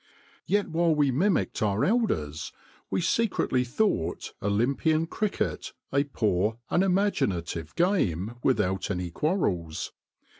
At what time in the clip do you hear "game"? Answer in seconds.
7.75-8.33